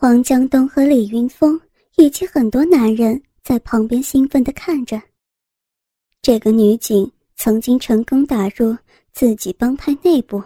[0.00, 1.60] 黄江东和李云峰
[1.96, 5.02] 以及很多男人在旁边兴奋地看着。
[6.22, 8.76] 这个女警曾经成功打入
[9.12, 10.40] 自己帮派内部，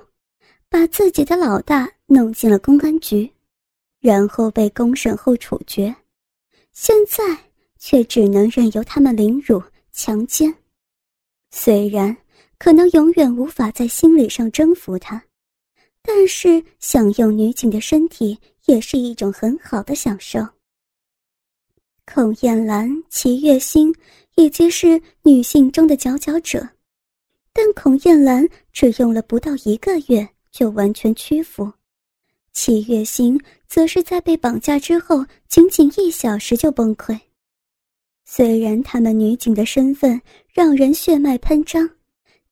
[0.70, 3.30] 把自己的老大弄进了公安局，
[4.00, 5.94] 然后被公审后处决，
[6.72, 7.22] 现在
[7.78, 9.62] 却只能任由他们凌辱、
[9.92, 10.50] 强奸。
[11.50, 12.16] 虽然
[12.56, 15.22] 可能永远无法在心理上征服她，
[16.00, 18.38] 但是享用女警的身体
[18.72, 20.40] 也是一种很好的享受。
[22.06, 23.94] 孔艳兰、齐月星
[24.36, 26.66] 已经是女性中的佼佼者，
[27.52, 31.70] 但孔艳兰只用了不到一个月就完全屈服，
[32.54, 37.18] 齐月星则是在被绑架之后仅仅一小时就崩溃。
[38.24, 41.88] 虽然她们女警的身份让人血脉喷张，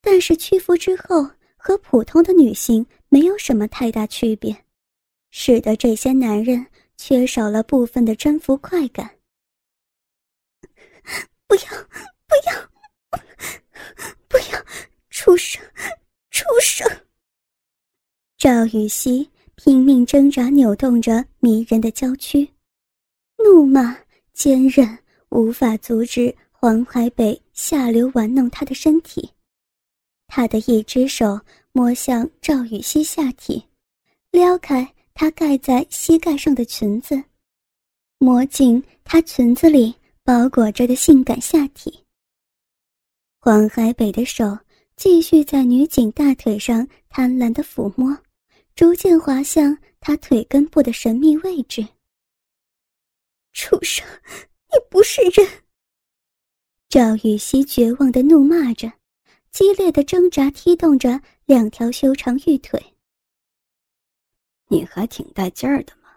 [0.02, 1.26] 但是屈服之后
[1.56, 4.54] 和普通的女性没有什么太大区别，
[5.30, 6.66] 使得这些男人
[6.96, 9.10] 缺少了部分的征服快感。
[11.46, 11.62] 不要，
[12.28, 12.68] 不要，
[14.28, 14.64] 不要！
[15.08, 15.62] 畜生，
[16.30, 16.86] 畜生！
[18.38, 22.48] 赵雨熙拼命挣扎，扭动着迷人的娇躯，
[23.36, 23.98] 怒骂
[24.32, 24.98] 坚韧。
[25.30, 29.30] 无法阻止黄海北下流玩弄他的身体，
[30.26, 33.64] 他的一只手摸向赵雨熙下体，
[34.32, 37.22] 撩开她盖在膝盖上的裙子，
[38.16, 42.06] 摸进她裙子里包裹着的性感下体。
[43.38, 44.58] 黄海北的手
[44.96, 48.16] 继续在女警大腿上贪婪的抚摸，
[48.74, 51.86] 逐渐滑向她腿根部的神秘位置。
[53.52, 54.02] 畜生！
[54.72, 55.46] 你不是人！
[56.88, 58.90] 赵雨熙绝望的怒骂着，
[59.52, 62.82] 激烈的挣扎踢动着两条修长玉腿。
[64.72, 66.10] 你还挺带劲儿的嘛！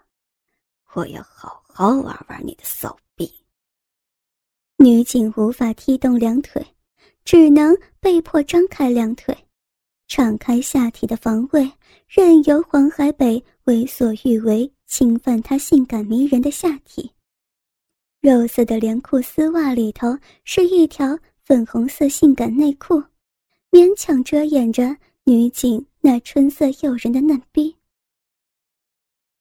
[0.92, 3.28] 我要好好玩玩你的骚逼！
[4.76, 6.64] 女警无法踢动两腿，
[7.24, 9.36] 只能被迫张开两腿，
[10.06, 11.68] 敞开下体的防卫，
[12.06, 17.10] 任由黄海北为所欲为，侵犯她性感迷人的下体。
[18.20, 23.02] 肉色的连裤丝袜里头是一条粉红色性感内裤，
[23.72, 27.74] 勉强遮掩着女警那春色诱人的嫩逼。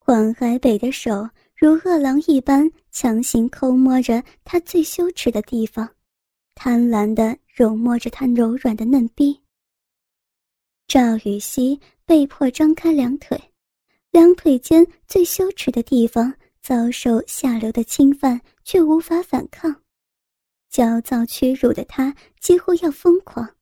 [0.06, 5.90] 黄海北的手如饿狼一般强行抠摸着她最羞耻的地方，
[6.56, 9.40] 贪婪地揉摸着她柔软的嫩逼。
[10.90, 13.42] 赵雨熙被迫张开两腿，
[14.12, 16.34] 两腿间最羞耻的地方。
[16.62, 19.84] 遭受下流的侵犯却无法反抗，
[20.69, 23.56] 焦躁屈辱的他几乎要疯狂，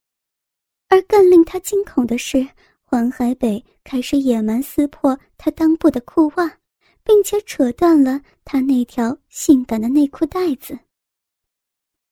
[0.87, 2.47] 而更令他惊恐的是，
[2.91, 6.57] 黄海北开始野蛮撕破他裆部的裤袜，
[7.05, 10.77] 并且扯断了他那条性感的内裤带子。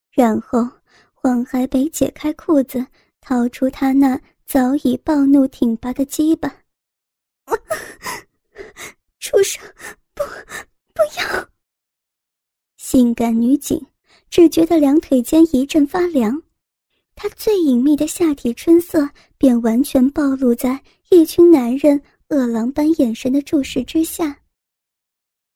[0.09, 0.66] 然后，
[1.13, 2.88] 黄海北解开裤子，
[3.19, 6.50] 掏出他那早已暴怒挺拔的鸡巴，
[9.19, 9.62] 畜生，
[10.13, 10.23] 不！
[10.94, 11.50] 不要！
[12.78, 13.85] 性感女警
[14.29, 16.41] 只觉得两腿间一阵发凉，
[17.16, 24.38] 她最隐秘的下体春色便完全暴露在一群男人饿狼般眼神的注视之下。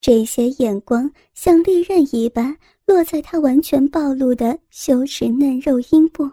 [0.01, 6.23] 这些眼光像利刃一般落在她完全暴露的羞耻嫩肉阴部，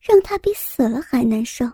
[0.00, 1.70] 让她比死了还难受。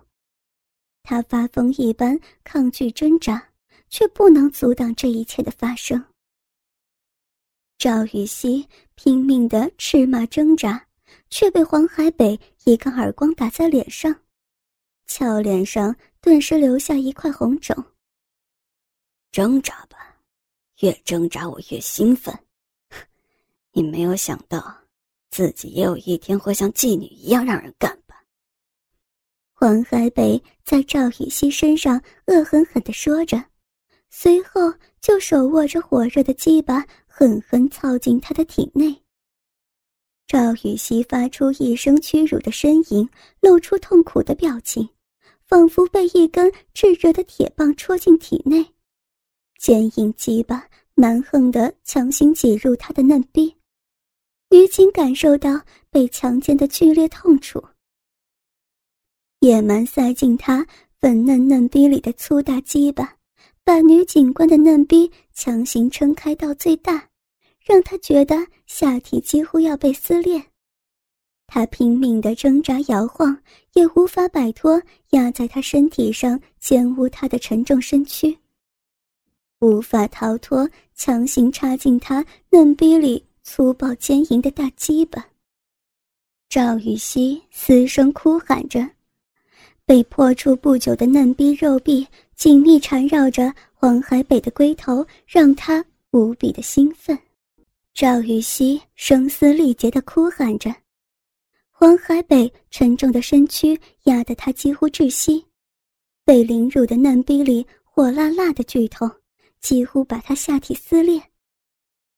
[1.02, 3.50] 她发疯一般抗拒挣扎，
[3.88, 6.02] 却不能阻挡这一切的发生。
[7.76, 10.86] 赵雨熙拼命的斥骂挣扎，
[11.30, 14.14] 却被黄海北一个耳光打在脸上，
[15.08, 17.74] 俏脸上顿时留下一块红肿。
[19.32, 20.16] 挣扎吧，
[20.80, 22.32] 越挣扎我越兴奋。
[23.72, 24.78] 你没有想到，
[25.30, 28.22] 自己也有一天会像妓女一样让人干吧？
[29.52, 33.44] 黄海北在赵雨熙身上恶狠狠地说着，
[34.10, 36.86] 随后就手握着火热的鸡巴。
[37.10, 39.02] 狠狠操进他的体内。
[40.28, 43.10] 赵雨熙发出一声屈辱的呻吟，
[43.40, 44.88] 露出痛苦的表情，
[45.48, 48.64] 仿佛被一根炙热的铁棒戳进体内，
[49.58, 53.56] 坚硬鸡巴蛮横地强行挤入他的嫩逼。
[54.50, 55.58] 女警感受到
[55.90, 57.64] 被强奸的剧烈痛楚，
[59.40, 60.66] 野蛮塞进他
[61.00, 63.16] 粉嫩嫩逼里的粗大鸡巴，
[63.64, 67.08] 把女警官的嫩逼强行撑开到最大。
[67.64, 68.34] 让他觉得
[68.66, 70.42] 下体几乎要被撕裂，
[71.48, 73.36] 他拼命的挣扎摇晃，
[73.72, 74.80] 也无法摆脱
[75.10, 78.36] 压在他身体上、奸污他的沉重身躯。
[79.60, 85.26] 无法逃脱，强行插进他嫩逼里粗暴坚硬的大鸡巴。
[86.50, 88.86] 赵雨熙嘶声哭喊着，
[89.86, 92.06] 被破处不久的嫩逼肉壁
[92.36, 97.18] 紧密缠绕着黄海北的龟头，让他无比的兴奋。
[97.94, 100.72] 赵雨熙声嘶力竭地哭喊着，
[101.80, 105.46] 黄海北沉重的身躯压得他几乎窒息，
[106.24, 109.08] 被凌辱的嫩逼里火辣辣的剧痛。
[109.60, 111.22] 几乎把他下体撕裂，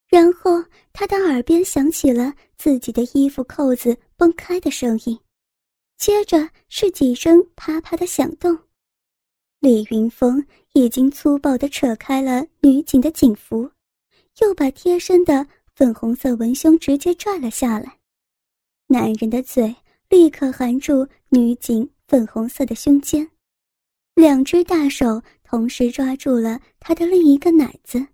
[0.09, 0.65] 然后
[0.95, 5.19] 他的耳边响起了自己的衣服扣子崩开的声音，
[5.99, 8.59] 接着是几声啪啪的响动。
[9.59, 10.43] 李云峰
[10.73, 13.71] 已经粗暴地扯开了女警的警服，
[14.41, 18.00] 又把贴身的粉红色文胸直接拽了下来。
[18.93, 19.77] 男人的嘴
[20.09, 23.31] 立刻含住女警粉红色的胸肩，
[24.15, 25.23] 两只大手。
[25.43, 28.07] 同时抓住了他的另一个奶子，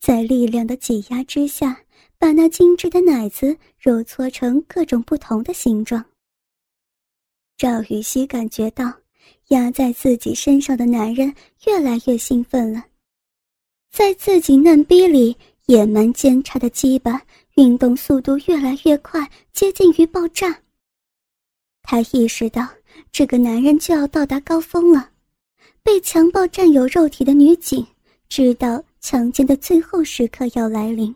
[0.00, 1.82] 在力量的挤压之下，
[2.16, 6.02] 把那精致的奶子揉搓成各种不同的形状。
[7.58, 8.90] 赵雨熙感觉到
[9.48, 11.34] 压在自己身上的男人
[11.66, 12.86] 越来越兴奋了，
[13.90, 17.20] 在自己嫩逼里野蛮奸插的鸡巴
[17.56, 20.62] 运动速度越来越快，接近于爆炸。
[21.82, 22.68] 他意识到
[23.10, 25.10] 这个男人就要到达高峰了。
[25.82, 27.86] 被强暴占有肉体的女警
[28.28, 31.14] 知道强奸的最后时刻要来临，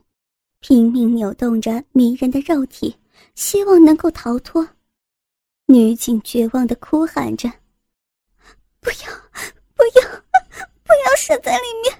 [0.60, 2.96] 拼命扭动着迷人的肉体，
[3.34, 4.66] 希望能够逃脱。
[5.66, 7.50] 女警绝望的哭喊着
[8.81, 9.12] ：“不要，
[9.75, 10.08] 不要，
[10.84, 11.94] 不要射在里面！”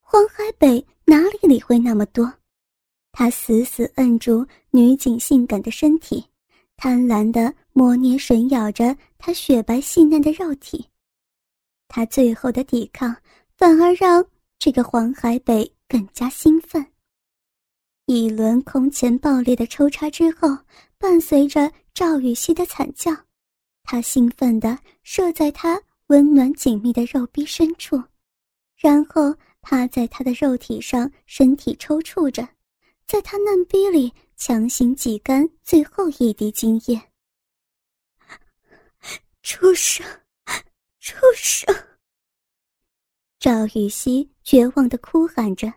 [0.00, 2.32] 黄海北哪里理会那么多？
[3.12, 6.24] 他死死摁住女警性感的身体，
[6.76, 10.86] 贪婪的摸捏吮咬着她雪白细嫩的肉体。
[11.88, 13.16] 他最后的抵抗，
[13.56, 14.24] 反而让
[14.58, 16.86] 这个黄海北更加兴奋。
[18.06, 20.48] 一轮空前爆裂的抽插之后，
[20.98, 23.10] 伴随着赵雨熙的惨叫，
[23.82, 28.02] 他兴奋地射在他温暖紧密的肉壁深处，
[28.76, 32.46] 然后趴在他的肉体上，身体抽搐着，
[33.08, 37.10] 在他嫩逼里强行挤干最后一滴精液。
[39.40, 40.06] 畜生！
[41.00, 41.74] 畜生！
[43.38, 45.72] 赵雨熙绝望的哭喊着，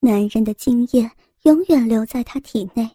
[0.00, 1.10] 男人的精液
[1.44, 2.94] 永远留在他体内，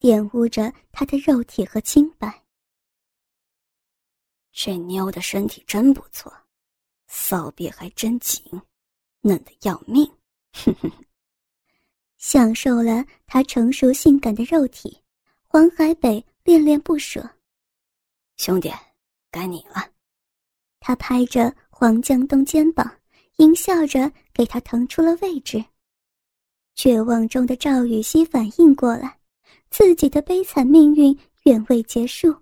[0.00, 2.46] 玷污着他的肉体和清白。
[4.52, 6.34] 这妞的身体真不错，
[7.08, 8.42] 骚逼还真紧，
[9.20, 10.10] 嫩的要命。
[10.54, 10.90] 哼哼，
[12.18, 14.98] 享受了他成熟性感的肉体，
[15.46, 17.28] 黄海北恋恋不舍。
[18.36, 18.70] 兄弟，
[19.30, 19.90] 该你了。
[20.80, 22.90] 他拍着黄江东肩膀，
[23.36, 25.64] 淫笑着给他腾出了位置。
[26.74, 29.18] 绝望中的赵雨熙反应过来，
[29.70, 32.34] 自己的悲惨命运远未结束。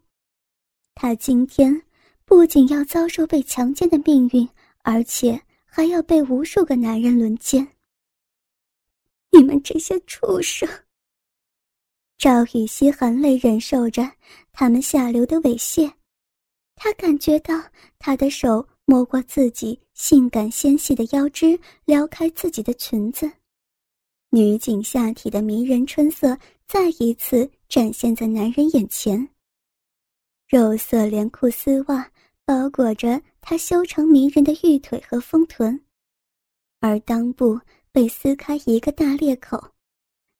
[0.95, 1.83] 他今天
[2.25, 4.49] 不仅要遭受被强奸的命运，
[4.83, 7.67] 而且还要被无数个男人轮奸。
[9.37, 10.69] 你们这些畜生！
[12.17, 14.09] 赵雨熙含泪忍受着
[14.53, 15.93] 他们下流的猥亵。
[16.77, 17.61] 他感觉到
[17.99, 23.29] 他的手摸过自己性感纤细的腰肢，撩开自己的裙子，
[24.31, 26.39] 女警下体的迷人春色
[26.69, 29.29] 再一次展现在男人眼前。
[30.47, 32.09] 肉色连裤丝袜
[32.45, 35.85] 包裹着她修长迷人的玉腿和丰臀，
[36.79, 37.59] 而裆部
[37.95, 39.71] 被撕开一个大裂口，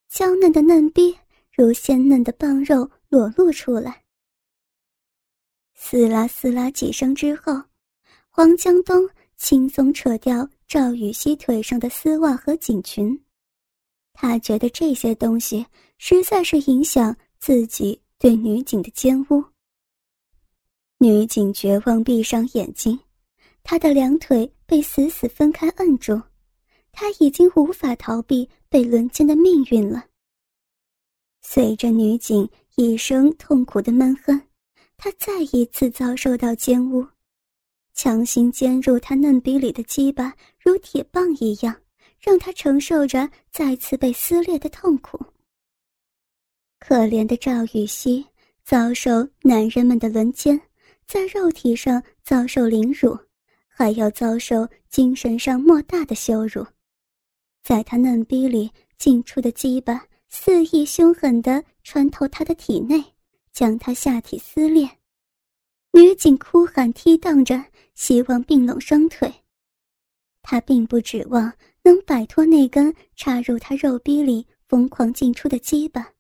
[0.09, 1.17] 娇嫩的嫩逼
[1.53, 4.03] 如鲜嫩的棒肉裸露出来。
[5.73, 7.53] 撕拉撕拉几声之后，
[8.29, 13.17] 黄江东轻松扯掉赵雨熙腿上的丝袜和锦裙。
[14.13, 15.65] 他觉得这些东西
[15.99, 19.45] 实在是影响自己对女警的奸污。
[20.99, 22.99] 女警绝望闭上眼睛，
[23.63, 26.21] 她的两腿被死死分开摁住，
[26.95, 30.07] 他已经无法逃避被轮奸的命运了。
[31.43, 34.41] 随着女警一声痛苦的闷哼。
[34.97, 37.07] 他再一次遭受到奸污，
[37.95, 41.77] 强行尖入他嫩逼里的鸡巴如铁棒一样，
[42.21, 45.19] 让他承受着再次被撕裂的痛苦。
[46.79, 48.25] 可怜的赵雨熙
[48.63, 50.59] 遭受男人们的轮奸，
[51.07, 53.19] 在肉体上遭受凌辱，
[53.67, 56.65] 还要遭受精神上莫大的羞辱。
[57.65, 63.03] 在他嫩逼里进出的鸡巴肆意凶狠地穿透他的体内。
[63.55, 64.99] 将他下体撕裂，
[65.93, 69.33] 女警哭喊踢荡着，希望并拢双腿。
[70.43, 71.53] 他并不指望
[71.85, 76.11] 能摆脱那根插入他肉壁里疯狂进出的鸡巴，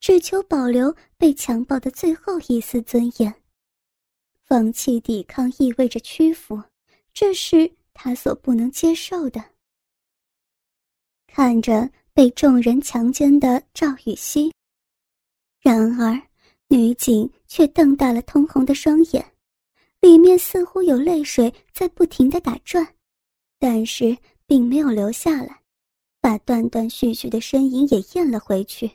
[0.00, 3.34] 只求保留被强暴的最后一丝尊严。
[4.46, 6.62] 放弃抵抗意味着屈服，
[7.12, 9.44] 这是他所不能接受的。
[11.28, 14.52] 看着被众人强奸的赵雨熙，
[15.60, 16.20] 然而
[16.66, 19.24] 女警却瞪大了通红的双眼，
[20.00, 22.94] 里面似乎有泪水在不停的打转。
[23.60, 24.16] 但是
[24.46, 25.62] 并没有留下来，
[26.20, 28.90] 把断断续续的呻吟也咽了回去，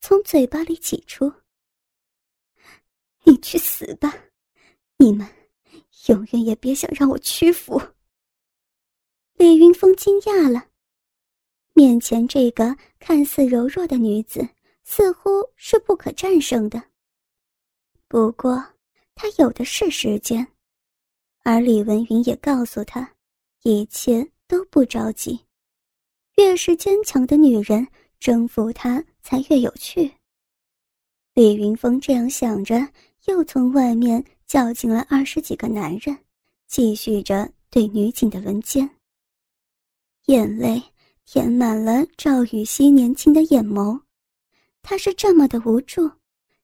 [0.00, 1.32] 从嘴巴里挤出
[3.24, 4.14] ：“你去死吧！
[4.96, 5.26] 你们
[6.06, 7.80] 永远也别想让我屈服。”
[9.34, 10.67] 李云峰惊讶了，
[11.78, 14.44] 面前这个看似柔弱的女子，
[14.82, 16.82] 似乎是不可战胜的。
[18.08, 18.60] 不过，
[19.14, 20.44] 他有的是时间，
[21.44, 23.08] 而李文云也告诉他。
[23.62, 25.38] 一切都不着急，
[26.34, 27.86] 越是坚强的女人，
[28.18, 30.12] 征服她才越有趣。
[31.34, 32.88] 李云峰这样想着，
[33.26, 36.18] 又从外面叫进来二十几个男人，
[36.66, 38.90] 继续着对女警的轮奸。
[40.26, 40.82] 眼泪
[41.30, 44.00] 填满了赵雨熙年轻的眼眸，
[44.80, 46.10] 她是这么的无助，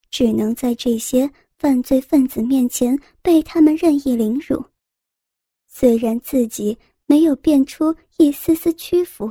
[0.09, 4.65] 只能在这些犯罪分子面前被他们任意凌辱。
[5.67, 9.31] 虽然自己没有变出一丝丝屈服，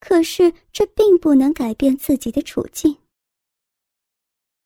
[0.00, 2.96] 可是这并不能改变自己的处境。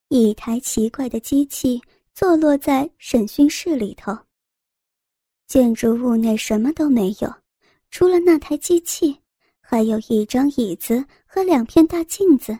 [0.09, 1.79] 一台奇怪的机器
[2.15, 4.17] 坐落在审讯室里头。
[5.47, 7.31] 建筑物内什么都没有，
[7.91, 9.15] 除了那台机器，
[9.71, 12.59] 还有一张椅子和两片大镜子，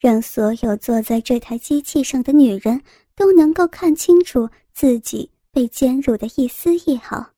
[0.00, 2.82] 让所有坐在这台机器上的女人
[3.14, 7.30] 都能够看清楚自己被奸辱的一丝一毫。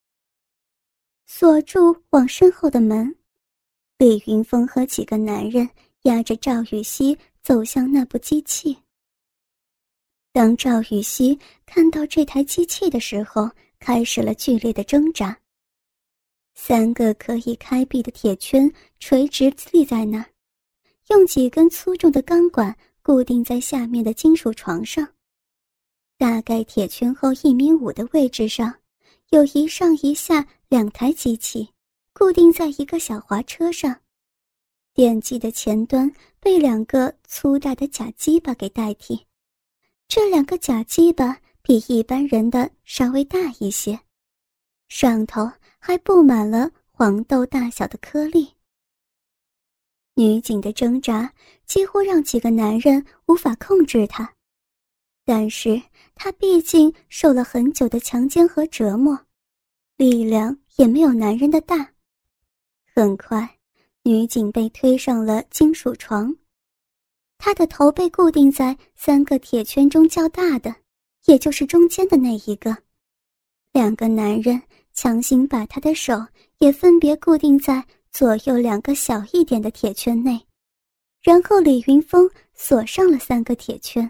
[1.27, 3.15] 锁住往身后的门，
[3.99, 5.69] 李云峰和几个男人
[6.05, 8.75] 压着赵雨熙走向那部机器。
[10.31, 11.37] 当赵雨熙
[11.67, 15.37] 看到这台机器的时候，开始了剧烈的挣扎。
[16.65, 20.25] 三个可以开闭的铁圈垂直立在那儿，
[21.09, 25.05] 用几根粗重的钢管固定在下面的金属床上。
[26.17, 28.73] 大概铁圈后一米五的位置上。
[29.31, 31.67] 有一上一下两台机器，
[32.13, 33.99] 固定在一个小滑车上，
[34.93, 39.25] 电机的前端被两个粗大的假鸡巴给代替。
[40.07, 43.99] 这两个假鸡巴比一般人的稍微大一些，
[44.87, 45.51] 上头
[45.85, 48.47] 还布满了黄豆大小的颗粒。
[50.13, 51.33] 女警的挣扎
[51.65, 54.33] 几乎让几个男人无法控制她。
[55.25, 55.81] 但是
[56.15, 59.19] 她毕竟受了很久的强奸和折磨，
[59.97, 61.91] 力量也没有男人的大。
[62.95, 63.57] 很快，
[64.03, 66.33] 女警被推上了金属床，
[67.37, 70.73] 她的头被固定在三个铁圈中较大的，
[71.25, 72.77] 也就是中间的那一个。
[73.73, 74.61] 两个男人
[74.93, 76.13] 强行把她的手
[76.59, 80.39] 也分别固定在左右两个小一点的铁圈内，
[81.21, 84.09] 然后李云峰锁上了三个铁圈。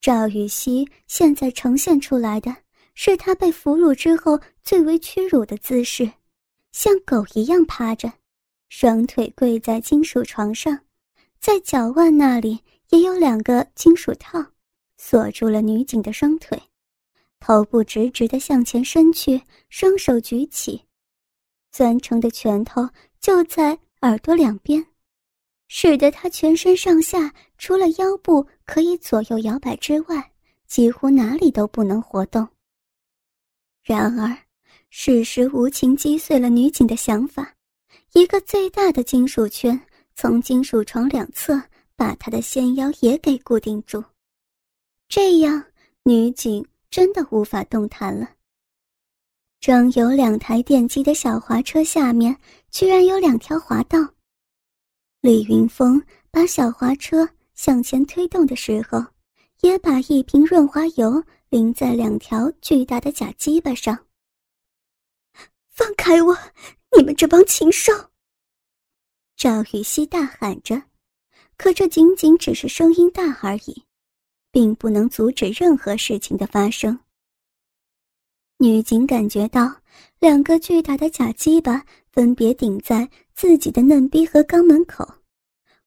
[0.00, 2.54] 赵雨熙现在呈现出来的
[2.94, 6.10] 是他被俘虏之后最为屈辱的姿势，
[6.72, 8.12] 像狗一样趴着，
[8.68, 10.80] 双腿跪在金属床上，
[11.38, 12.58] 在脚腕那里
[12.90, 14.44] 也有两个金属套，
[14.96, 16.60] 锁住了女警的双腿，
[17.44, 20.80] 头部直直的向前伸去，双手举起，
[21.72, 24.86] 攥成的拳头就在耳朵两边。
[25.66, 30.32] 使得他全身上下除了腰部可以左右摇摆之外，
[30.68, 32.46] 几乎哪里都不能活动。
[33.82, 34.38] 然而，
[34.90, 37.56] 事实无情击碎了女警的想法，
[38.12, 39.80] 一个最大的金属圈
[40.14, 41.60] 从金属床两侧
[41.96, 44.04] 把她的纤腰也给固定住，
[45.08, 45.64] 这样
[46.04, 48.28] 女警真的无法动弹了。
[49.60, 52.36] 装有两台电机的小滑车下面
[52.70, 53.98] 居然有两条滑道。
[55.22, 59.02] 李云峰把小滑车向前推动的时候，
[59.62, 64.06] 也把一瓶润滑油淋在两条巨大的假鸡巴上。
[65.70, 66.36] 放开我，
[66.94, 68.10] 你们这帮禽兽！
[69.34, 70.82] 赵雨熙大喊着，
[71.56, 73.84] 可这仅仅只是声音大而已，
[74.52, 76.96] 并不能阻止任何事情的发生。
[78.58, 79.74] 女警感觉到
[80.20, 83.10] 两个巨大的假鸡巴分别顶在。
[83.34, 85.08] 自己的嫩逼和肛门口，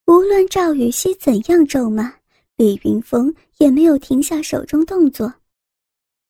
[0.08, 2.12] 无论赵雨熙怎样咒骂，
[2.58, 5.32] 李云峰也没有停下手中动作。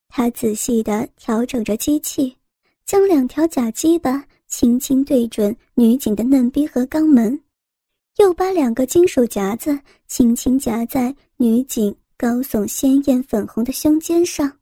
[0.10, 2.36] 他仔细地调整着机器，
[2.86, 7.42] 将两条假鸡巴轻轻对准女警的嫩逼和肛门，
[8.18, 14.60] 又把两个金属夹子轻轻夹在女警高耸鲜艳粉红的胸肩上。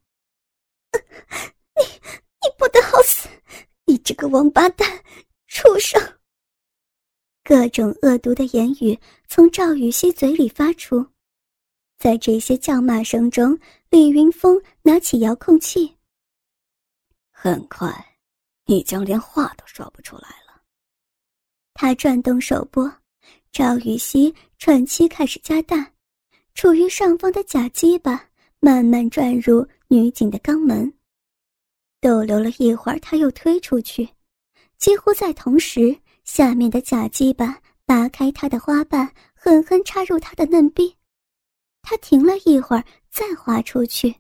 [0.93, 1.83] 你，
[2.41, 3.27] 你不得好死！
[3.85, 5.03] 你这个王八蛋，
[5.47, 6.01] 畜生！
[7.43, 11.05] 各种恶毒的言语从赵雨熙嘴里发出，
[11.97, 15.97] 在这些叫骂声中，李云峰拿起遥控器。
[17.29, 18.17] 很快，
[18.65, 20.61] 你将连话都说不出来了。
[21.73, 22.91] 他转动手拨，
[23.51, 25.91] 赵雨熙喘气开始加大，
[26.53, 28.29] 处于上方的假鸡巴
[28.59, 30.93] 慢慢转入女警的肛门。
[31.99, 34.07] 逗留了一会儿，他又推出去，
[34.77, 35.97] 几乎在同时。
[36.23, 40.95] 下面的假鸡巴扒开他的花瓣，狠狠插入他的嫩逼。
[41.81, 44.15] 他停了一会儿，再滑出去，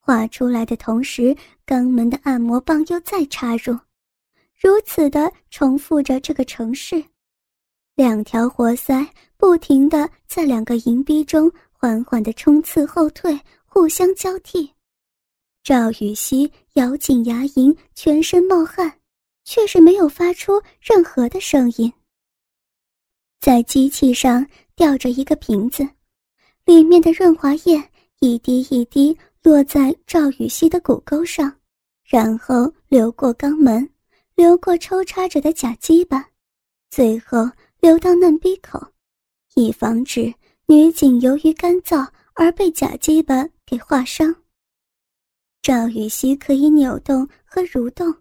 [0.00, 3.78] 滑出来的同时，肛门的按摩棒又再插入，
[4.60, 7.04] 如此的重复着这个程式。
[8.00, 14.72] 两条活塞不停的在两个银逼中缓缓的冲刺后退，互相交替。
[15.62, 18.90] 赵雨熙咬紧牙龈，全身冒汗。
[19.44, 21.92] 却是没有发出任何的声音。
[23.38, 25.86] 在机器上吊着一个瓶子，
[26.64, 27.82] 里面的润滑液
[28.20, 31.54] 一滴一滴落在赵雨熙的骨沟上，
[32.02, 33.86] 然后流过肛门，
[34.36, 36.26] 流过抽插着的假鸡巴，
[36.88, 37.46] 最后
[37.80, 38.80] 流到嫩逼口，
[39.54, 40.32] 以防止
[40.66, 44.34] 女警由于干燥而被假鸡巴给划伤。
[45.62, 48.14] 赵雨熙可以扭动和蠕动。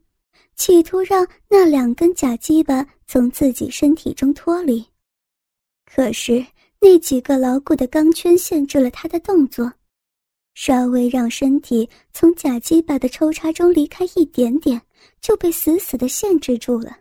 [0.56, 4.86] 企图让那两根假鸡巴从自己身体中脱离，
[5.86, 6.46] 可是
[6.82, 9.72] 那几个牢固的钢圈限制了他的动作，
[10.56, 14.82] 稍微让身体从假鸡巴的抽插中离开一点点，
[15.22, 16.98] 就被死死的限制住了。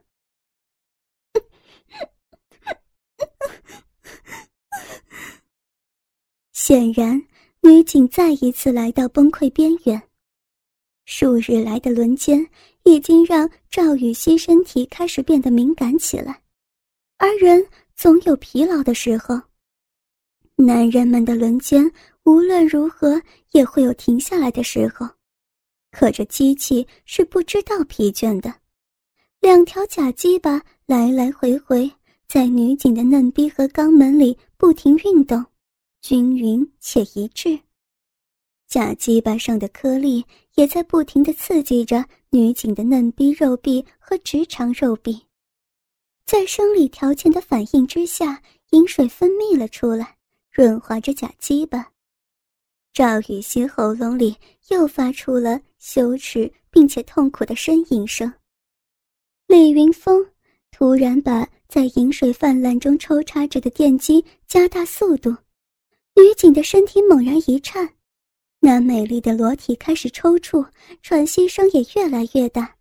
[6.52, 7.26] 显然，
[7.60, 10.02] 女警再一次来到崩溃边缘。
[11.04, 12.46] 数日来的轮奸
[12.84, 16.42] 已经让赵雨熙身体开始变得敏感起来，
[17.16, 19.40] 而人总有疲劳的时候。
[20.56, 21.90] 男人们的轮奸
[22.24, 23.22] 无论如何
[23.52, 25.08] 也会有停下来的时候，
[25.92, 28.54] 可这机器是不知道疲倦的。
[29.40, 31.90] 两条假鸡巴来来回回
[32.28, 35.42] 在女警的嫩逼和肛门里不停运动，
[36.02, 37.58] 均匀且一致。
[38.66, 40.22] 假鸡巴上的颗粒
[40.54, 45.18] 也在不停地刺激着女警的嫩逼肉壁和直肠肉壁，
[46.26, 50.18] 在生理条件的反应之下，饮水分泌了出来，
[50.50, 51.92] 润滑着假鸡巴。
[52.92, 54.36] 赵雨欣喉咙里
[54.68, 58.30] 又发出了羞耻并且痛苦的呻吟声。
[59.46, 60.26] 李云峰
[60.78, 65.30] 突然把在饮水泛滥中抽插着的电击加大速度，
[66.14, 67.96] 女警的身体猛然一颤。
[68.60, 70.64] 那美丽的裸体开始抽搐，
[71.02, 72.76] 喘息声也越来越大。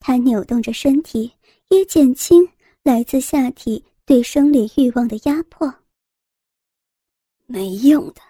[0.00, 1.30] 她扭动着身体，
[1.68, 2.44] 以减轻
[2.82, 5.72] 来自下体对生理欲望的压迫。
[7.46, 8.20] 没用的，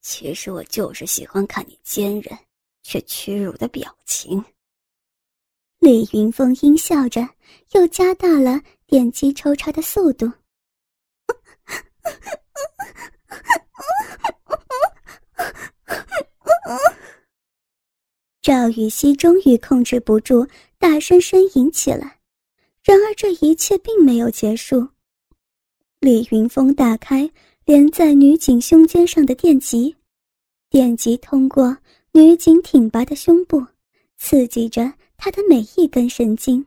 [0.00, 2.36] 其实我就是喜欢看你坚韧
[2.82, 4.44] 却屈辱的表情。
[5.80, 7.26] 李云峰阴笑着，
[7.72, 10.30] 又加大了电击抽插的速度。
[18.42, 20.46] 赵雨熙终于控制不住，
[20.78, 22.18] 大声呻吟起来。
[22.82, 24.86] 然而，这一切并没有结束。
[25.98, 27.30] 李云峰打开
[27.64, 29.96] 连在女警胸肩上的电极，
[30.68, 31.74] 电极通过
[32.12, 33.64] 女警挺拔的胸部，
[34.22, 36.64] 刺激着他的每一根神经，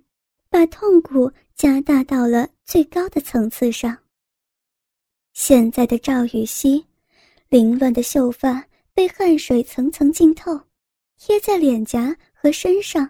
[0.49, 3.95] 把痛苦加大到了最高的层次上。
[5.33, 6.83] 现在的赵雨熙，
[7.49, 10.59] 凌乱的秀发被汗水层层浸透。
[11.15, 13.07] 贴在脸颊和身上，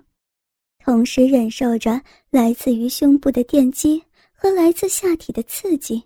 [0.78, 4.04] 同时忍受着来自于胸部的电击
[4.34, 6.04] 和来自下体的刺激。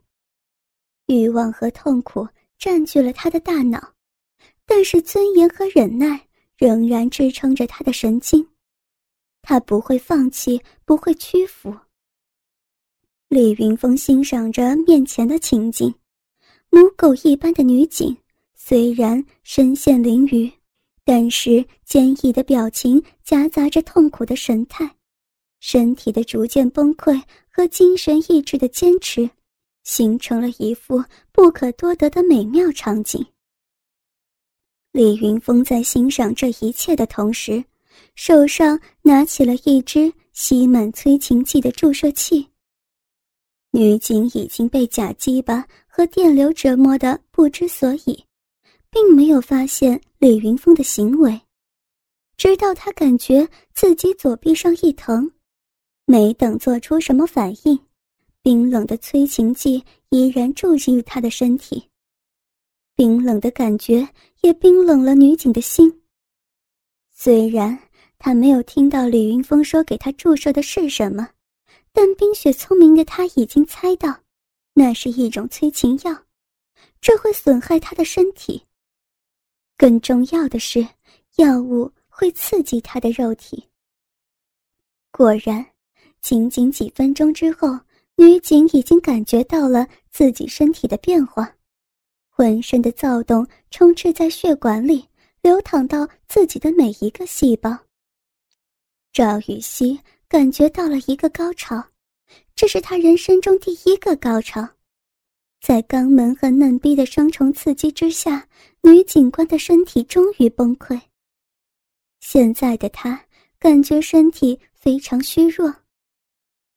[1.08, 2.26] 欲望和痛苦
[2.60, 3.96] 占据了他的大脑，
[4.66, 6.27] 但是尊严和忍耐
[6.58, 8.48] 仍然支撑着他的神经。
[9.42, 11.74] 他不会放弃，不会屈服。
[13.30, 15.94] 李云峰欣赏着面前的情景，
[16.70, 18.18] 母狗一般的女警
[18.56, 20.52] 虽然身陷囹圄。
[21.10, 24.94] 但是坚毅的表情夹杂着痛苦的神态，
[25.62, 29.30] 身体的逐渐崩溃和精神意志的坚持，
[29.86, 33.26] 形成了一幅不可多得的美妙场景。
[34.98, 37.64] 李云峰在欣赏这一切的同时，
[38.16, 42.48] 手上拿起了一只吸满催情剂的注射器。
[43.70, 48.26] 女警已经被假鸡巴和电流折磨得不知所以，
[48.90, 51.40] 并没有发现李云峰的行为，
[52.36, 55.32] 直到他感觉自己左臂上一疼，
[56.08, 57.80] 没等做出什么反应，
[58.42, 61.88] 冰冷的催情剂依然注入他的身体。
[62.96, 64.10] 冰冷的感觉
[64.48, 66.02] 也冰冷了女警的心。
[67.12, 67.78] 虽然
[68.18, 71.28] 她没有听到李云峰说给她注射的是什么，
[71.92, 74.22] 但冰雪聪明的她已经猜到，
[74.74, 76.24] 那是一种催情药，
[77.02, 78.64] 这会损害她的身体。
[79.76, 80.88] 更重要的是，
[81.36, 83.62] 药物会刺激她的肉体。
[85.12, 85.66] 果然，
[86.22, 87.78] 仅仅几分钟之后，
[88.16, 91.54] 女警已经感觉到了自己身体的变化。
[92.38, 95.04] 浑身的躁动充斥在血管里，
[95.42, 97.76] 流淌到自己的每一个细胞。
[99.12, 101.84] 赵雨熙感觉到了一个高潮，
[102.54, 104.70] 这是他人生中第一个高潮。
[105.60, 108.48] 在肛门和嫩逼的双重刺激之下，
[108.82, 111.02] 女警官的身体终于崩溃。
[112.20, 113.20] 现在的她
[113.58, 115.74] 感觉身体非常虚弱，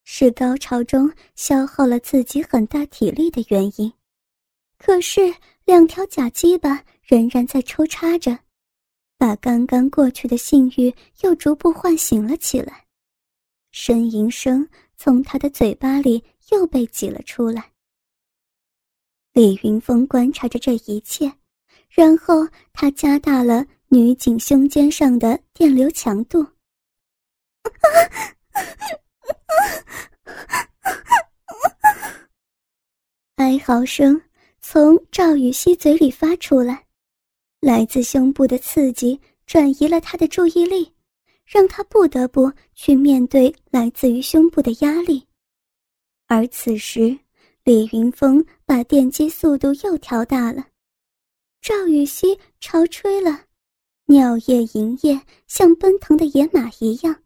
[0.05, 3.93] 是高潮中消耗了自己很大体力的原因。
[4.83, 5.35] 可是，
[5.67, 8.39] 两条假鸡巴仍然在抽插着，
[9.19, 12.87] 把刚刚过去的性欲又逐步唤醒了起来。
[13.73, 14.67] 呻吟声
[14.97, 17.73] 从他的嘴巴里又被挤了出来。
[19.33, 21.31] 李云峰观察着这一切，
[21.91, 26.47] 然后他加大了女警胸肩上的电流强度。
[33.37, 34.19] 哀嚎声。
[34.73, 36.87] 从赵雨熙嘴里发出来，
[37.61, 40.93] 来自胸部的刺激转移了他的注意力，
[41.45, 45.27] 让他不得不去面对来自于胸部的压力。
[46.29, 47.19] 而此时，
[47.65, 50.65] 李云峰把电击速度又调大了，
[51.61, 53.47] 赵雨熙潮吹了，
[54.05, 57.25] 尿液、银液像奔腾的野马一样，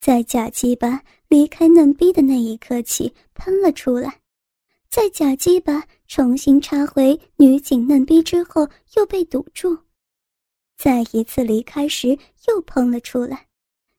[0.00, 4.20] 在假鸡巴离开嫩逼的那一刻起喷了出来。
[4.88, 9.76] 在假鸡巴重新插回女警嫩逼之后，又被堵住；
[10.78, 12.18] 再一次离开时，
[12.48, 13.46] 又喷了出来。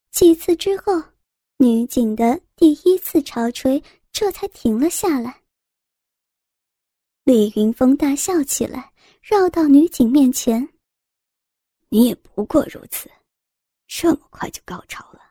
[0.10, 0.92] 几次之后，
[1.58, 5.42] 女警的第一次潮吹这才停了下来。
[7.24, 8.92] 李云峰大笑起来，
[9.22, 10.68] 绕到女警面前
[11.90, 13.08] ：“你也不过如此，
[13.88, 15.22] 这么快就高潮了，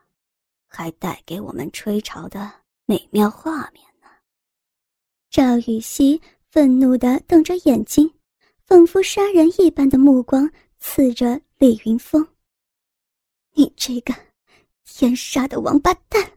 [0.65, 2.49] 还带给我们吹潮的
[2.85, 4.07] 美妙画面呢。”
[5.29, 8.11] 赵雨熙愤怒的瞪着眼睛，
[8.65, 12.27] 仿佛杀人一般的目光刺着李云峰。
[13.53, 14.15] “你这个
[14.83, 16.31] 天杀的王八蛋！”